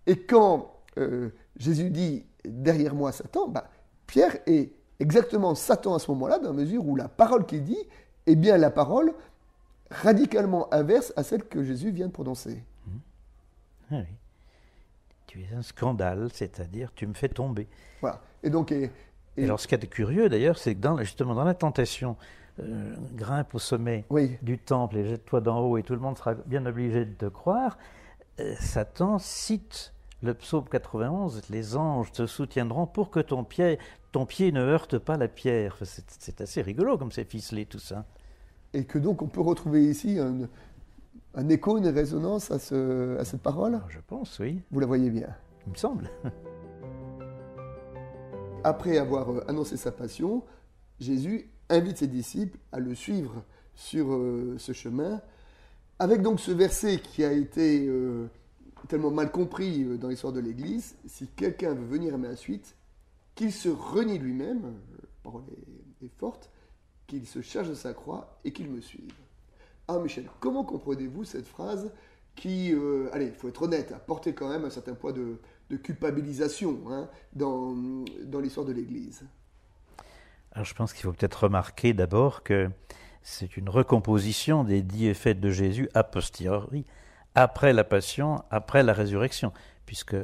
Et 0.07 0.17
quand 0.17 0.73
euh, 0.99 1.31
Jésus 1.57 1.91
dit 1.91 2.25
derrière 2.45 2.95
moi 2.95 3.13
Satan, 3.13 3.49
bah, 3.49 3.69
Pierre 4.07 4.39
est 4.47 4.73
exactement 4.99 5.55
Satan 5.55 5.95
à 5.95 5.99
ce 5.99 6.11
moment-là, 6.13 6.39
dans 6.39 6.51
la 6.51 6.57
mesure 6.57 6.87
où 6.87 6.97
la 6.97 7.09
parole 7.09 7.45
qu'il 7.47 7.65
dit 7.65 7.79
est 8.27 8.37
bien 8.37 8.57
la 8.57 8.71
parole 8.71 9.13
radicalement 9.91 10.73
inverse 10.73 11.13
à 11.17 11.23
celle 11.23 11.45
que 11.45 11.63
Jésus 11.63 11.91
vient 11.91 12.07
de 12.07 12.13
prononcer. 12.13 12.63
Mmh. 12.87 12.91
Ah 13.93 13.97
oui. 13.97 14.15
Tu 15.27 15.43
es 15.43 15.55
un 15.55 15.63
scandale, 15.63 16.29
c'est-à-dire 16.33 16.93
tu 16.95 17.07
me 17.07 17.15
fais 17.15 17.29
tomber. 17.29 17.69
Voilà. 18.01 18.21
Et 18.43 18.51
donc. 18.51 18.73
Et, 18.73 18.91
alors, 19.39 19.61
ce 19.61 19.69
qui 19.69 19.75
est 19.75 19.87
curieux 19.87 20.29
d'ailleurs, 20.29 20.59
c'est 20.59 20.75
que 20.75 20.81
dans, 20.81 20.99
justement 20.99 21.35
dans 21.35 21.45
la 21.45 21.55
tentation, 21.55 22.17
euh, 22.59 22.95
grimpe 23.15 23.55
au 23.55 23.59
sommet 23.59 24.05
du 24.43 24.59
temple 24.59 24.99
et 24.99 25.09
jette-toi 25.09 25.41
d'en 25.41 25.61
haut 25.61 25.79
et 25.79 25.83
tout 25.83 25.95
le 25.95 26.01
monde 26.01 26.19
sera 26.19 26.35
bien 26.35 26.67
obligé 26.67 27.05
de 27.05 27.15
te 27.15 27.27
croire, 27.27 27.79
euh, 28.41 28.55
Satan 28.59 29.19
cite 29.19 29.95
le 30.23 30.35
psaume 30.35 30.69
91, 30.69 31.43
les 31.49 31.77
anges 31.77 32.13
te 32.13 32.27
soutiendront 32.27 32.87
pour 32.87 33.11
que 33.11 33.21
ton 33.21 33.45
pied, 33.45 33.79
ton 34.13 34.27
pied 34.27 34.53
ne 34.53 34.61
heurte 34.61 34.99
pas 34.99 35.17
la 35.17 35.29
pierre. 35.29 35.79
C'est 35.83 36.41
assez 36.41 36.61
rigolo 36.61 36.99
comme 36.99 37.13
c'est 37.13 37.25
ficelé 37.25 37.65
tout 37.65 37.79
ça. 37.79 38.05
Et 38.73 38.85
que 38.85 38.99
donc 38.99 39.23
on 39.23 39.27
peut 39.27 39.41
retrouver 39.41 39.85
ici 39.85 40.19
un, 40.19 41.49
écho, 41.49 41.77
une 41.79 41.89
résonance 41.89 42.51
à, 42.51 42.59
ce, 42.59 43.17
à 43.19 43.25
cette 43.25 43.43
parole? 43.43 43.81
Je 43.89 43.99
pense, 44.07 44.39
oui. 44.39 44.61
Vous 44.71 44.81
la 44.81 44.87
voyez 44.87 45.11
bien 45.11 45.29
Il 45.67 45.73
me 45.73 45.77
semble. 45.77 46.11
Après 48.65 48.99
avoir 48.99 49.31
euh, 49.31 49.45
annoncé 49.49 49.77
sa 49.77 49.91
passion, 49.91 50.45
Jésus 50.99 51.49
invite 51.71 51.99
ses 51.99 52.09
disciples 52.09 52.59
à 52.73 52.79
le 52.79 52.95
suivre 52.95 53.43
sur 53.75 54.13
euh, 54.13 54.57
ce 54.59 54.73
chemin, 54.73 55.23
avec 55.99 56.21
donc 56.21 56.41
ce 56.41 56.51
verset 56.51 56.99
qui 56.99 57.25
a 57.25 57.33
été 57.33 57.87
euh, 57.87 58.29
tellement 58.89 59.11
mal 59.11 59.31
compris 59.31 59.85
dans 59.99 60.09
l'histoire 60.09 60.33
de 60.33 60.41
l'Église, 60.41 60.97
si 61.07 61.27
quelqu'un 61.29 61.73
veut 61.73 61.87
venir 61.87 62.15
à 62.15 62.19
ma 62.19 62.37
suite, 62.37 62.77
qu'il 63.35 63.53
se 63.53 63.71
renie 63.71 64.19
lui-même, 64.19 64.63
la 64.63 65.09
parole 65.23 65.45
est, 66.03 66.11
forte, 66.19 66.51
qu'il 67.11 67.27
se 67.27 67.43
charge 67.43 67.69
de 67.69 67.75
sa 67.75 67.93
croix 67.93 68.39
et 68.45 68.53
qu'il 68.53 68.71
me 68.71 68.81
suive. 68.81 69.13
Ah 69.89 69.99
Michel, 69.99 70.27
comment 70.39 70.63
comprenez-vous 70.63 71.25
cette 71.25 71.47
phrase 71.47 71.91
qui, 72.37 72.73
euh, 72.73 73.11
allez, 73.13 73.27
il 73.27 73.35
faut 73.35 73.49
être 73.49 73.63
honnête, 73.63 73.91
a 73.91 73.99
porté 73.99 74.33
quand 74.33 74.49
même 74.49 74.65
un 74.65 74.71
certain 74.71 74.95
poids 74.95 75.13
de, 75.13 75.39
culpabilisation 75.83 76.81
hein, 76.89 77.09
dans, 77.33 77.75
dans 78.25 78.41
l'histoire 78.41 78.65
de 78.65 78.73
l'Église? 78.73 79.25
Alors 80.53 80.65
je 80.65 80.75
pense 80.75 80.93
qu'il 80.93 81.03
faut 81.03 81.13
peut-être 81.13 81.45
remarquer 81.45 81.93
d'abord 81.93 82.43
que 82.43 82.71
c'est 83.23 83.57
une 83.57 83.69
recomposition 83.69 84.65
des 84.65 84.83
dix 84.83 85.09
effets 85.09 85.35
de 85.35 85.51
Jésus 85.51 85.89
a 85.95 86.05
posteriori, 86.05 86.87
après 87.35 87.73
la 87.73 87.85
passion, 87.85 88.43
après 88.51 88.83
la 88.83 88.93
résurrection, 88.93 89.53
puisque 89.85 90.17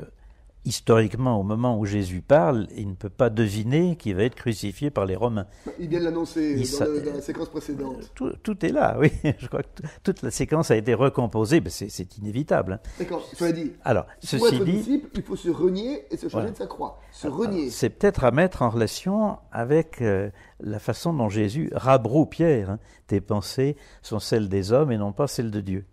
historiquement, 0.66 1.40
au 1.40 1.42
moment 1.42 1.78
où 1.78 1.86
Jésus 1.86 2.20
parle, 2.20 2.66
il 2.76 2.88
ne 2.90 2.94
peut 2.94 3.08
pas 3.08 3.30
deviner 3.30 3.96
qu'il 3.96 4.14
va 4.16 4.24
être 4.24 4.34
crucifié 4.34 4.90
par 4.90 5.06
les 5.06 5.16
Romains. 5.16 5.46
Il 5.78 5.88
vient 5.88 6.00
de 6.00 6.04
l'annoncer 6.04 6.56
dans, 6.56 6.64
sa- 6.64 6.86
le- 6.86 7.00
dans 7.00 7.14
la 7.14 7.20
séquence 7.22 7.48
précédente. 7.48 8.10
Tout, 8.14 8.32
tout 8.42 8.66
est 8.66 8.70
là, 8.72 8.96
oui. 9.00 9.10
Je 9.38 9.46
crois 9.46 9.62
que 9.62 9.82
toute 10.02 10.22
la 10.22 10.30
séquence 10.30 10.70
a 10.70 10.76
été 10.76 10.92
recomposée, 10.94 11.60
mais 11.60 11.70
c'est 11.70 12.18
inévitable. 12.18 12.74
hein. 12.74 12.80
D'accord, 12.98 13.26
cela 13.34 13.52
dit, 13.52 13.72
Alors, 13.84 14.04
pour 14.06 14.14
ceci 14.28 14.54
être 14.56 14.64
dit, 14.64 14.72
disciple, 14.72 15.08
il 15.14 15.22
faut 15.22 15.36
se 15.36 15.48
renier 15.50 16.04
et 16.10 16.16
se 16.16 16.28
changer 16.28 16.50
de 16.50 16.56
sa 16.56 16.66
croix. 16.66 16.98
Se 17.12 17.26
Alors, 17.28 17.38
renier. 17.38 17.70
C'est 17.70 17.90
peut-être 17.90 18.24
à 18.24 18.30
mettre 18.32 18.62
en 18.62 18.68
relation 18.70 19.38
avec 19.52 20.02
euh, 20.02 20.30
la 20.60 20.78
façon 20.78 21.12
dont 21.14 21.28
Jésus 21.28 21.70
rabroue 21.72 22.26
Pierre. 22.26 22.70
hein. 22.70 22.78
Tes 23.06 23.20
pensées 23.20 23.76
sont 24.02 24.18
celles 24.18 24.48
des 24.48 24.72
hommes 24.72 24.90
et 24.90 24.98
non 24.98 25.12
pas 25.12 25.28
celles 25.28 25.52
de 25.52 25.60
Dieu. 25.60 25.84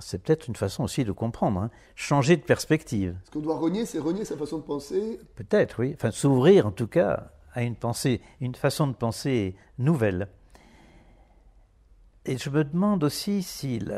C'est 0.00 0.22
peut-être 0.22 0.48
une 0.48 0.56
façon 0.56 0.84
aussi 0.84 1.04
de 1.04 1.12
comprendre, 1.12 1.60
hein. 1.60 1.70
changer 1.94 2.36
de 2.36 2.42
perspective. 2.42 3.16
Ce 3.24 3.30
qu'on 3.30 3.40
doit 3.40 3.56
renier, 3.58 3.84
c'est 3.86 3.98
renier 3.98 4.24
sa 4.24 4.36
façon 4.36 4.58
de 4.58 4.62
penser. 4.62 5.20
Peut-être, 5.36 5.80
oui. 5.80 5.92
Enfin, 5.94 6.10
s'ouvrir 6.10 6.66
en 6.66 6.70
tout 6.72 6.86
cas 6.86 7.30
à 7.54 7.62
une 7.62 7.76
pensée, 7.76 8.20
une 8.40 8.54
façon 8.54 8.86
de 8.86 8.94
penser 8.94 9.54
nouvelle. 9.78 10.28
Et 12.24 12.38
je 12.38 12.50
me 12.50 12.62
demande 12.62 13.02
aussi 13.02 13.42
si 13.42 13.80
la, 13.80 13.96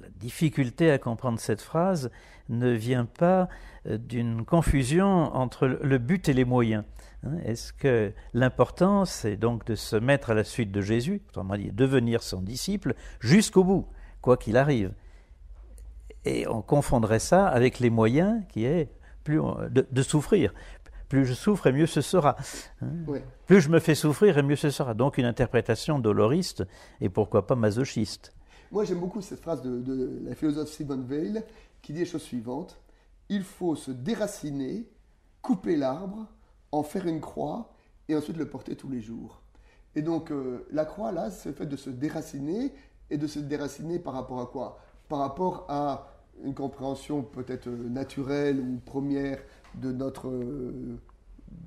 la 0.00 0.08
difficulté 0.16 0.90
à 0.90 0.98
comprendre 0.98 1.38
cette 1.38 1.60
phrase 1.60 2.10
ne 2.48 2.70
vient 2.70 3.04
pas 3.04 3.48
euh, 3.86 3.98
d'une 3.98 4.44
confusion 4.46 5.06
entre 5.34 5.66
le- 5.66 5.78
le 5.82 5.98
but 5.98 6.28
et 6.30 6.32
les 6.32 6.46
moyens. 6.46 6.84
Hein, 7.24 7.36
Est-ce 7.44 7.72
que 7.74 8.12
l'important, 8.32 9.04
c'est 9.04 9.36
donc 9.36 9.66
de 9.66 9.74
se 9.74 9.96
mettre 9.96 10.30
à 10.30 10.34
la 10.34 10.44
suite 10.44 10.72
de 10.72 10.80
Jésus, 10.80 11.20
autrement 11.28 11.56
dit, 11.56 11.70
devenir 11.70 12.22
son 12.22 12.40
disciple 12.40 12.94
jusqu'au 13.20 13.64
bout, 13.64 13.86
quoi 14.22 14.38
qu'il 14.38 14.56
arrive? 14.56 14.92
Et 16.24 16.46
on 16.48 16.62
confondrait 16.62 17.18
ça 17.18 17.46
avec 17.48 17.80
les 17.80 17.90
moyens 17.90 18.42
qui 18.48 18.64
est 18.64 18.90
plus 19.24 19.40
on- 19.40 19.56
de, 19.70 19.86
de 19.90 20.02
souffrir. 20.02 20.52
Plus 21.08 21.26
je 21.26 21.34
souffre 21.34 21.66
et 21.66 21.72
mieux 21.72 21.86
ce 21.86 22.00
sera. 22.00 22.36
Hein. 22.80 22.86
Plus 23.46 23.60
je 23.60 23.68
me 23.68 23.80
fais 23.80 23.94
souffrir 23.94 24.38
et 24.38 24.42
mieux 24.42 24.56
ce 24.56 24.70
sera. 24.70 24.94
Donc 24.94 25.18
une 25.18 25.26
interprétation 25.26 25.98
doloriste 25.98 26.64
et 27.00 27.08
pourquoi 27.08 27.46
pas 27.46 27.54
masochiste. 27.54 28.32
Moi, 28.70 28.84
j'aime 28.84 29.00
beaucoup 29.00 29.20
cette 29.20 29.40
phrase 29.40 29.60
de, 29.60 29.80
de 29.80 30.22
la 30.24 30.34
philosophe 30.34 30.70
Simone 30.70 31.04
Weil 31.08 31.44
qui 31.82 31.92
dit 31.92 31.98
les 32.00 32.06
choses 32.06 32.22
suivantes. 32.22 32.78
Il 33.28 33.42
faut 33.42 33.74
se 33.76 33.90
déraciner, 33.90 34.88
couper 35.42 35.76
l'arbre, 35.76 36.26
en 36.70 36.82
faire 36.82 37.06
une 37.06 37.20
croix 37.20 37.74
et 38.08 38.16
ensuite 38.16 38.38
le 38.38 38.48
porter 38.48 38.74
tous 38.76 38.88
les 38.88 39.00
jours. 39.02 39.42
Et 39.94 40.00
donc, 40.00 40.30
euh, 40.30 40.66
la 40.70 40.86
croix, 40.86 41.12
là, 41.12 41.30
c'est 41.30 41.50
le 41.50 41.54
fait 41.54 41.66
de 41.66 41.76
se 41.76 41.90
déraciner 41.90 42.72
et 43.10 43.18
de 43.18 43.26
se 43.26 43.38
déraciner 43.40 43.98
par 43.98 44.14
rapport 44.14 44.40
à 44.40 44.46
quoi? 44.46 44.78
Par 45.10 45.18
rapport 45.18 45.66
à 45.68 46.06
une 46.44 46.54
compréhension 46.54 47.22
peut-être 47.22 47.68
euh, 47.68 47.88
naturelle 47.88 48.60
ou 48.60 48.80
première 48.84 49.38
de 49.74 49.92
notre 49.92 50.28
euh, 50.28 50.98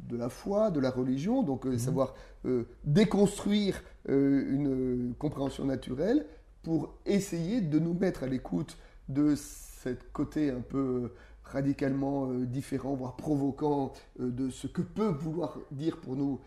de 0.09 0.17
la 0.17 0.29
foi, 0.29 0.71
de 0.71 0.79
la 0.79 0.89
religion, 0.89 1.43
donc 1.43 1.65
euh, 1.65 1.77
savoir 1.77 2.15
euh, 2.45 2.63
déconstruire 2.83 3.83
une 4.07 5.15
compréhension 5.17 5.65
naturelle 5.65 6.27
pour 6.61 6.93
essayer 7.07 7.59
de 7.59 7.79
nous 7.79 7.95
mettre 7.95 8.21
à 8.21 8.27
l'écoute 8.27 8.77
de 9.09 9.33
cette 9.35 10.11
côté 10.11 10.51
un 10.51 10.61
peu 10.61 11.11
radicalement 11.43 12.31
différent, 12.31 12.93
voire 12.93 13.15
provoquant 13.15 13.93
de 14.19 14.51
ce 14.51 14.67
que 14.67 14.83
peut 14.83 15.07
vouloir 15.07 15.57
dire 15.71 15.97
pour 15.97 16.15
nous 16.15 16.39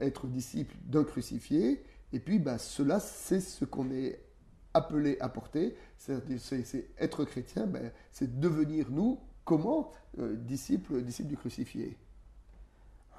être 0.00 0.26
disciple 0.26 0.74
d'un 0.84 1.04
crucifié. 1.04 1.82
Et 2.12 2.20
puis, 2.20 2.38
bah, 2.38 2.58
cela, 2.58 3.00
c'est 3.00 3.40
ce 3.40 3.64
qu'on 3.64 3.90
est 3.90 4.20
appelé 4.76 5.16
à 5.20 5.28
porter. 5.28 5.76
C'est 5.98 6.88
être 6.98 7.24
chrétien, 7.24 7.66
ben, 7.66 7.90
c'est 8.12 8.38
devenir 8.38 8.90
nous, 8.90 9.18
comment 9.44 9.90
euh, 10.18 10.36
disciple, 10.36 11.02
disciple 11.02 11.28
du 11.28 11.36
crucifié. 11.36 11.96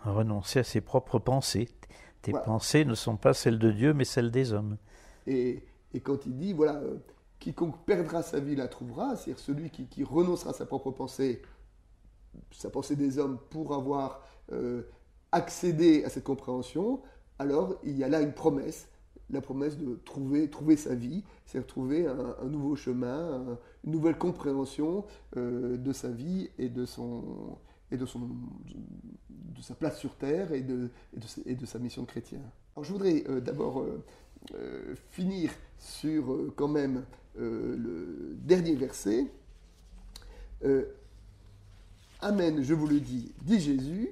Renoncer 0.03 0.59
à 0.59 0.63
ses 0.63 0.81
propres 0.81 1.19
pensées. 1.19 1.69
Tes 2.21 2.31
Voilà. 2.31 2.45
pensées 2.45 2.85
ne 2.85 2.95
sont 2.95 3.17
pas 3.17 3.33
celles 3.33 3.59
de 3.59 3.71
Dieu, 3.71 3.93
mais 3.93 4.05
celles 4.05 4.31
des 4.31 4.53
hommes. 4.53 4.77
Et, 5.25 5.63
et 5.93 5.99
quand 5.99 6.25
il 6.25 6.37
dit, 6.37 6.53
voilà, 6.53 6.75
euh, 6.75 6.97
quiconque 7.39 7.83
perdra 7.85 8.21
sa 8.23 8.39
vie 8.39 8.55
la 8.55 8.67
trouvera, 8.67 9.15
c'est-à-dire 9.15 9.39
celui 9.39 9.69
qui, 9.69 9.87
qui 9.87 10.03
renoncera 10.03 10.51
à 10.51 10.53
sa 10.53 10.65
propre 10.65 10.91
pensée, 10.91 11.41
sa 12.51 12.69
pensée 12.69 12.95
des 12.95 13.17
hommes, 13.19 13.39
pour 13.49 13.73
avoir 13.73 14.21
euh, 14.51 14.83
accédé 15.31 16.03
à 16.05 16.09
cette 16.09 16.23
compréhension, 16.23 17.01
alors 17.39 17.75
il 17.83 17.97
y 17.97 18.03
a 18.03 18.09
là 18.09 18.21
une 18.21 18.33
promesse, 18.33 18.87
la 19.29 19.41
promesse 19.41 19.77
de 19.77 19.96
trouver, 20.05 20.50
sa 20.77 20.96
vie, 20.96 21.24
c'est-à-dire 21.46 21.67
trouver 21.67 22.07
un, 22.07 22.46
nouveau 22.48 22.75
chemin, 22.75 23.34
un- 23.41 23.60
une 23.84 23.91
nouvelle 23.91 24.17
compréhension 24.17 25.05
euh, 25.36 25.77
de 25.77 25.91
sa 25.93 26.10
vie 26.10 26.50
et 26.57 26.69
de 26.69 26.86
son 26.86 27.57
et 27.91 27.96
de, 27.98 28.05
son, 28.05 28.19
de 28.19 29.62
sa 29.62 29.74
place 29.74 29.98
sur 29.98 30.15
terre 30.15 30.51
et 30.51 30.62
de, 30.62 30.89
de, 31.15 31.65
sa- 31.65 31.79
mission 31.79 32.01
de 32.01 32.07
chrétien. 32.07 32.39
Alors 32.75 32.84
je 32.84 32.91
voudrais 32.91 33.24
euh, 33.29 33.39
d'abord 33.39 33.81
euh, 33.81 34.96
finir 35.12 35.51
sur 35.79 36.53
quand 36.57 36.67
même 36.67 37.03
le 37.38 38.36
dernier 38.43 38.75
verset. 38.75 39.27
Amen, 42.22 42.63
je 42.63 42.74
vous 42.74 42.88
le 42.88 43.00
dis, 43.00 43.31
dit 43.43 43.60
Jésus. 43.60 44.10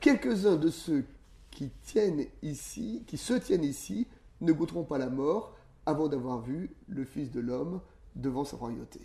Quelques-uns 0.00 0.56
de 0.56 0.68
ceux 0.70 1.04
qui 1.50 1.70
tiennent 1.84 2.24
ici, 2.42 3.02
qui 3.06 3.16
se 3.16 3.34
tiennent 3.34 3.64
ici, 3.64 4.06
ne 4.40 4.52
goûteront 4.52 4.84
pas 4.84 4.98
la 4.98 5.08
mort 5.10 5.54
avant 5.86 6.08
d'avoir 6.08 6.40
vu 6.40 6.74
le 6.88 7.04
Fils 7.04 7.30
de 7.30 7.40
l'homme 7.40 7.80
devant 8.14 8.44
sa 8.44 8.56
royauté. 8.56 9.00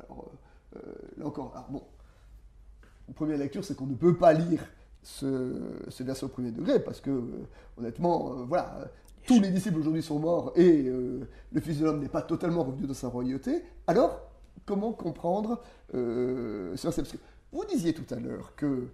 Alors 0.00 0.28
euh, 0.28 0.36
euh, 0.76 0.92
là 1.16 1.26
encore, 1.26 1.52
alors 1.54 1.70
bon, 1.70 1.82
première 3.14 3.38
lecture, 3.38 3.64
c'est 3.64 3.76
qu'on 3.76 3.86
ne 3.86 3.94
peut 3.94 4.16
pas 4.16 4.32
lire 4.32 4.64
ce, 5.02 5.60
ce 5.88 6.02
verset 6.02 6.24
au 6.24 6.28
premier 6.28 6.50
degré 6.50 6.82
parce 6.82 7.00
que, 7.00 7.10
euh, 7.10 7.46
honnêtement, 7.76 8.32
euh, 8.32 8.44
voilà, 8.44 8.90
tous 9.26 9.40
les 9.40 9.50
disciples 9.50 9.78
aujourd'hui 9.78 10.02
sont 10.02 10.18
morts 10.18 10.52
et 10.54 10.82
le 10.82 11.60
Fils 11.60 11.78
de 11.78 11.86
l'homme 11.86 12.00
n'est 12.00 12.10
pas 12.10 12.20
totalement 12.20 12.62
revenu 12.62 12.86
dans 12.86 12.92
sa 12.94 13.08
royauté. 13.08 13.62
Alors, 13.86 14.20
comment 14.66 14.92
comprendre 14.92 15.62
ce 15.92 16.74
verset? 16.82 17.00
Parce 17.00 17.12
que 17.12 17.18
vous 17.50 17.64
disiez 17.64 17.94
tout 17.94 18.14
à 18.14 18.20
l'heure 18.20 18.54
que 18.54 18.88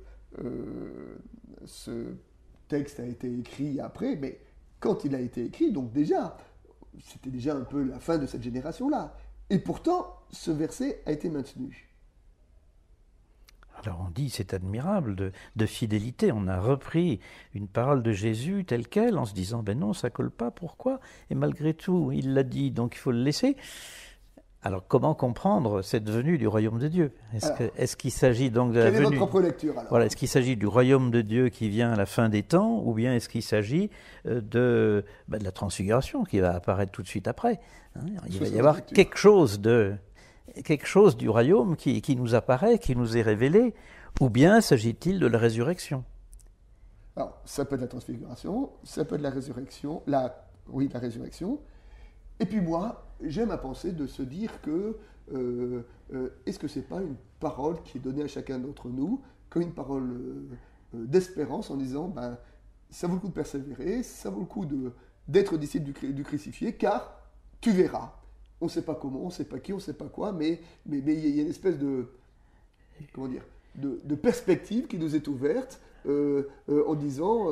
ce 1.65 2.15
texte 2.69 3.01
a 3.01 3.07
été 3.07 3.41
écrit 3.41 3.81
après, 3.81 4.15
mais 4.15 4.39
quand 4.81 5.05
il 5.05 5.15
a 5.15 5.21
été 5.21 5.45
écrit, 5.45 5.71
donc 5.71 5.93
déjà, 5.93 6.37
c'était 7.03 7.31
déjà 7.31 7.55
un 7.55 7.65
peu 7.65 7.85
la 7.85 8.01
fin 8.01 8.19
de 8.19 8.27
cette 8.27 8.43
génération-là. 8.43 9.15
Et 9.51 9.59
pourtant, 9.59 10.17
ce 10.31 10.51
verset 10.51 11.03
a 11.07 11.13
été 11.13 11.29
maintenu. 11.29 11.87
Alors 13.83 14.05
on 14.07 14.11
dit 14.11 14.29
c'est 14.29 14.53
admirable 14.53 15.33
de, 15.57 15.67
fidélité. 15.67 16.33
On 16.33 16.49
a 16.49 16.61
repris 16.61 17.19
une 17.55 17.67
parole 17.67 18.03
de 18.03 18.13
Jésus 18.13 18.65
telle 18.67 18.87
quelle 18.87 19.17
en 19.17 19.25
se 19.25 19.33
disant 19.33 19.63
ben 19.63 19.79
non 19.79 19.95
ça 19.95 20.11
colle 20.11 20.31
pas. 20.31 20.51
Pourquoi? 20.51 21.01
Et 21.31 21.35
malgré 21.35 21.73
tout 21.73 22.13
il 22.13 22.35
l'a 22.35 22.43
dit 22.43 22.71
donc 22.71 22.95
il 22.95 22.99
faut 22.99 23.11
le 23.11 23.23
laisser. 23.23 23.57
Alors 24.63 24.87
comment 24.87 25.15
comprendre 25.15 25.81
cette 25.81 26.11
venue 26.11 26.37
du 26.37 26.47
royaume 26.47 26.79
de 26.79 26.89
Dieu? 26.89 27.13
Est-ce 27.33 27.97
qu'il 27.97 28.11
s'agit 28.11 28.51
donc 28.51 28.73
de 28.73 28.81
la 28.81 28.91
votre 28.91 29.05
venue 29.05 29.17
propre 29.17 29.41
lecture 29.41 29.73
alors? 29.79 29.89
Voilà, 29.89 30.07
est-ce 30.07 30.17
qu'il 30.17 30.29
s'agit 30.29 30.57
du 30.57 30.67
royaume 30.67 31.11
de 31.11 31.23
Dieu 31.23 31.49
qui 31.49 31.71
vient 31.71 31.93
à 31.93 31.97
la 31.97 32.05
fin 32.05 32.29
des 32.29 32.43
temps, 32.43 32.83
ou 32.85 32.93
bien 32.93 33.15
est-ce 33.15 33.31
qu'il 33.31 33.43
s'agit 33.43 33.89
euh, 34.27 34.43
de, 34.43 35.05
bah, 35.29 35.39
de 35.39 35.45
la 35.45 35.53
transfiguration 35.53 36.25
qui 36.25 36.41
va 36.41 36.55
apparaître 36.55 36.93
tout 36.93 37.03
de 37.03 37.09
suite 37.09 37.27
après 37.27 37.59
hein? 37.97 38.03
Il 38.29 38.39
va 38.39 38.49
y 38.49 38.59
avoir 38.59 38.85
quelque 38.85 39.17
chose 39.17 39.61
de 39.61 39.95
quelque 40.65 40.87
chose 40.87 41.17
du 41.17 41.31
royaume 41.31 41.77
qui, 41.77 42.03
qui 42.03 42.17
nous 42.17 42.35
apparaît, 42.35 42.79
qui 42.79 42.95
nous 42.95 43.17
est 43.17 43.23
révélé, 43.23 43.73
ou 44.21 44.29
bien 44.29 44.61
s'agit-il 44.61 45.21
de 45.21 45.27
la 45.27 45.39
résurrection? 45.39 46.05
Alors, 47.17 47.41
ça 47.45 47.65
peut 47.65 47.77
être 47.77 47.81
la 47.81 47.89
transfiguration, 47.89 48.71
ça 48.83 49.05
peut 49.05 49.15
être 49.15 49.23
la 49.23 49.31
résurrection, 49.31 50.03
la, 50.07 50.49
oui, 50.69 50.91
la 50.93 51.01
résurrection. 51.01 51.61
Et 52.41 52.47
puis 52.47 52.61
moi, 52.61 53.07
j'aime 53.23 53.51
à 53.51 53.59
penser 53.59 53.93
de 53.93 54.07
se 54.07 54.23
dire 54.23 54.61
que 54.63 54.97
euh, 55.33 55.83
euh, 56.13 56.29
est-ce 56.47 56.59
que 56.59 56.69
c'est 56.69 56.89
pas 56.89 57.01
une 57.01 57.17
parole 57.39 57.81
qui 57.83 57.99
est 57.99 58.01
donnée 58.01 58.23
à 58.23 58.29
chacun 58.29 58.59
d'entre 58.59 58.89
nous, 58.89 59.21
comme 59.49 59.63
une 59.63 59.73
parole 59.73 60.11
euh, 60.95 61.07
d'espérance 61.07 61.71
en 61.71 61.77
disant, 61.77 62.09
ben, 62.09 62.39
ça 62.91 63.07
vaut 63.07 63.15
le 63.15 63.21
coup 63.21 63.29
de 63.29 63.33
persévérer, 63.33 64.03
ça 64.03 64.31
vaut 64.31 64.41
le 64.41 64.47
coup 64.47 64.67
d'être 65.29 65.57
disciple 65.57 65.93
du, 65.93 66.13
du 66.13 66.25
crucifié, 66.25 66.75
car 66.75 67.21
tu 67.61 67.71
verras. 67.71 68.15
On 68.61 68.67
ne 68.67 68.71
sait 68.71 68.83
pas 68.83 68.95
comment, 68.95 69.23
on 69.23 69.27
ne 69.27 69.33
sait 69.33 69.45
pas 69.45 69.59
qui, 69.59 69.73
on 69.73 69.77
ne 69.77 69.81
sait 69.81 69.95
pas 69.95 70.09
quoi, 70.09 70.33
mais 70.33 70.61
mais 70.85 71.01
mais 71.05 71.15
il 71.15 71.35
y 71.35 71.39
a 71.39 71.43
une 71.43 71.49
espèce 71.49 71.79
de 71.79 72.09
comment 73.15 73.29
dire 73.29 73.45
de, 73.77 74.01
de 74.05 74.15
perspective 74.15 74.87
qui 74.87 74.99
nous 74.99 75.17
est 75.17 75.29
ouverte 75.29 75.81
en 76.07 76.95
disant 76.95 77.47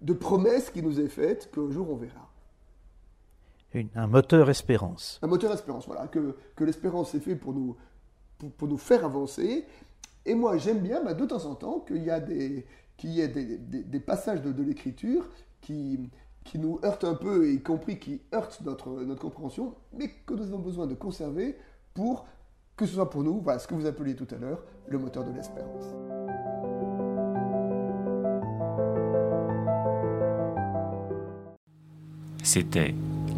de 0.00 0.12
promesses 0.12 0.70
qui 0.70 0.82
nous 0.82 1.00
est 1.00 1.08
faite 1.08 1.50
qu'un 1.52 1.70
jour 1.70 1.90
on 1.90 1.96
verra. 1.96 2.29
Une- 3.72 3.88
Un 3.94 4.06
moteur 4.08 4.50
espérance. 4.50 5.18
Un 5.22 5.26
moteur 5.28 5.52
espérance, 5.52 5.86
voilà, 5.86 6.06
que, 6.08 6.36
que 6.56 6.64
l'espérance 6.64 7.14
est 7.14 7.20
fait 7.20 7.36
pour 7.36 7.52
nous, 7.52 7.76
pour, 8.38 8.50
pour 8.52 8.68
nous 8.68 8.78
faire 8.78 9.04
avancer. 9.04 9.64
Et 10.26 10.34
moi, 10.34 10.56
j'aime 10.58 10.80
bien, 10.80 11.02
bah, 11.04 11.14
de 11.14 11.24
temps 11.24 11.44
en 11.46 11.54
temps, 11.54 11.80
qu'il 11.80 12.02
y 12.02 12.10
a 12.10 12.20
des, 12.20 12.66
qu'il 12.96 13.10
y 13.10 13.20
ait 13.20 13.28
des, 13.28 13.58
des- 13.58 13.82
des 13.84 14.00
passages 14.00 14.42
de, 14.42 14.52
de 14.52 14.62
l'écriture 14.62 15.28
qui, 15.60 16.00
qui 16.44 16.58
nous 16.58 16.80
heurtent 16.84 17.04
un 17.04 17.14
peu, 17.14 17.48
y 17.50 17.62
compris 17.62 17.98
qui 17.98 18.20
heurtent 18.34 18.60
notre, 18.64 18.88
notre 18.90 19.20
compréhension, 19.22 19.74
mais 19.92 20.08
que 20.26 20.34
nous 20.34 20.42
avons 20.44 20.58
besoin 20.58 20.86
de 20.86 20.94
conserver 20.94 21.56
pour 21.94 22.26
que 22.76 22.86
ce 22.86 22.94
soit 22.94 23.08
pour 23.10 23.22
nous, 23.22 23.40
voilà 23.40 23.58
ce 23.58 23.68
que 23.68 23.74
vous 23.74 23.86
appeliez 23.86 24.16
tout 24.16 24.28
à 24.34 24.36
l'heure, 24.38 24.62
le 24.88 24.98
moteur 24.98 25.22
de 25.24 25.32
l'espérance. 25.32 25.94
C'était 32.42 32.94